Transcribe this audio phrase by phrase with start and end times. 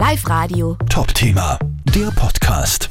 [0.00, 0.78] Live Radio.
[0.88, 1.58] Top-Thema,
[1.94, 2.88] der Podcast.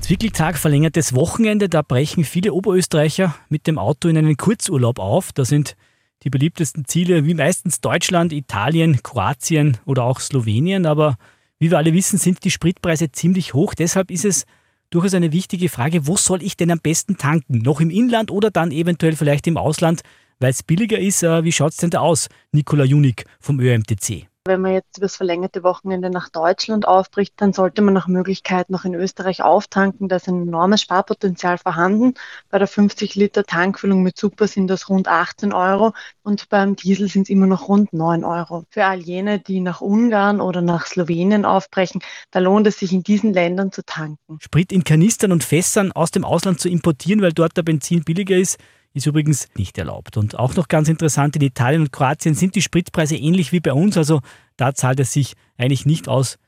[0.00, 5.32] Zwickeltag verlängertes Wochenende, da brechen viele Oberösterreicher mit dem Auto in einen Kurzurlaub auf.
[5.32, 5.76] Da sind
[6.24, 10.84] die beliebtesten Ziele wie meistens Deutschland, Italien, Kroatien oder auch Slowenien.
[10.84, 11.16] Aber
[11.60, 13.74] wie wir alle wissen, sind die Spritpreise ziemlich hoch.
[13.74, 14.44] Deshalb ist es
[14.90, 17.58] durchaus eine wichtige Frage, wo soll ich denn am besten tanken?
[17.58, 20.00] Noch im Inland oder dann eventuell vielleicht im Ausland,
[20.40, 21.22] weil es billiger ist?
[21.22, 24.26] Äh, wie schaut es denn da aus, Nikola Junik vom ÖMTC?
[24.48, 28.86] Wenn man jetzt übers verlängerte Wochenende nach Deutschland aufbricht, dann sollte man nach Möglichkeit noch
[28.86, 30.08] in Österreich auftanken.
[30.08, 32.14] Da ist ein enormes Sparpotenzial vorhanden.
[32.48, 35.92] Bei der 50 Liter Tankfüllung mit Super sind das rund 18 Euro
[36.22, 38.64] und beim Diesel sind es immer noch rund 9 Euro.
[38.70, 43.02] Für all jene, die nach Ungarn oder nach Slowenien aufbrechen, da lohnt es sich in
[43.02, 44.38] diesen Ländern zu tanken.
[44.40, 48.36] Sprit in Kanistern und Fässern aus dem Ausland zu importieren, weil dort der Benzin billiger
[48.36, 48.58] ist,
[48.94, 50.16] ist übrigens nicht erlaubt.
[50.16, 53.72] Und auch noch ganz interessant, in Italien und Kroatien sind die Spritpreise ähnlich wie bei
[53.72, 53.96] uns.
[53.96, 54.20] Also
[54.56, 56.38] da zahlt es sich eigentlich nicht aus,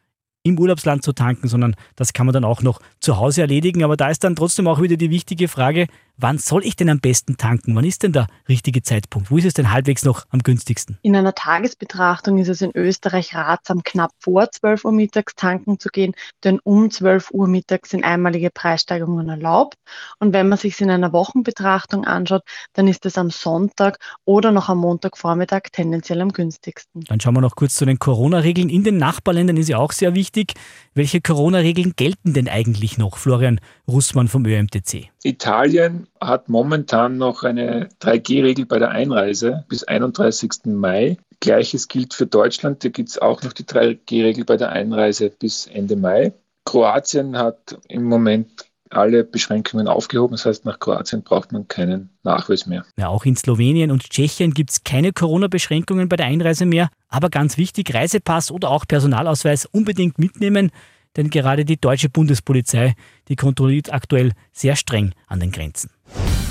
[0.42, 3.84] im Urlaubsland zu tanken, sondern das kann man dann auch noch zu Hause erledigen.
[3.84, 5.86] Aber da ist dann trotzdem auch wieder die wichtige Frage,
[6.20, 7.74] wann soll ich denn am besten tanken?
[7.74, 9.30] Wann ist denn der richtige Zeitpunkt?
[9.30, 10.98] Wo ist es denn halbwegs noch am günstigsten?
[11.02, 15.88] In einer Tagesbetrachtung ist es in Österreich ratsam, knapp vor 12 Uhr mittags tanken zu
[15.88, 16.12] gehen,
[16.44, 19.76] denn um 12 Uhr mittags sind einmalige Preissteigerungen erlaubt.
[20.18, 22.42] Und wenn man sich es in einer Wochenbetrachtung anschaut,
[22.74, 27.04] dann ist es am Sonntag oder noch am Montagvormittag tendenziell am günstigsten.
[27.04, 28.68] Dann schauen wir noch kurz zu den Corona-Regeln.
[28.68, 30.54] In den Nachbarländern ist ja auch sehr wichtig.
[30.94, 33.16] Welche Corona-Regeln gelten denn eigentlich noch?
[33.16, 35.10] Florian Russmann vom ÖMTC.
[35.22, 40.66] Italien hat momentan noch eine 3G-Regel bei der Einreise bis 31.
[40.66, 41.16] Mai.
[41.40, 42.84] Gleiches gilt für Deutschland.
[42.84, 46.32] Da gibt es auch noch die 3G-Regel bei der Einreise bis Ende Mai.
[46.64, 50.32] Kroatien hat im Moment alle Beschränkungen aufgehoben.
[50.32, 52.84] Das heißt, nach Kroatien braucht man keinen Nachweis mehr.
[52.96, 56.90] Ja, auch in Slowenien und Tschechien gibt es keine Corona-Beschränkungen bei der Einreise mehr.
[57.08, 60.70] Aber ganz wichtig, Reisepass oder auch Personalausweis unbedingt mitnehmen
[61.16, 62.94] denn gerade die deutsche Bundespolizei,
[63.28, 65.90] die kontrolliert aktuell sehr streng an den Grenzen.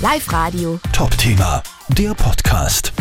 [0.02, 0.80] Live Radio.
[0.92, 2.92] Top Thema, der Podcast.